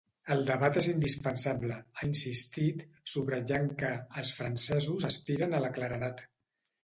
“El 0.35 0.39
debat 0.45 0.77
és 0.79 0.85
indispensable”, 0.91 1.75
ha 1.99 2.07
insistit, 2.07 2.81
subratllant 3.13 3.69
que 3.83 3.91
“els 4.23 4.33
francesos 4.39 5.05
aspiren 5.11 5.53
a 5.53 5.61
la 5.67 5.71
claredat”. 5.77 6.27